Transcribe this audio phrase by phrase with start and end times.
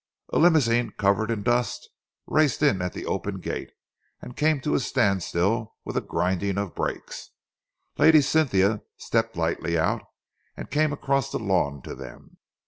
[0.33, 1.87] A limousine covered in dust
[2.25, 3.73] raced in at the open gates
[4.19, 7.29] and came to a standstill with a grinding of brakes.
[7.99, 10.01] Lady Cynthia stepped lightly out
[10.57, 12.37] and came across the lawn to them.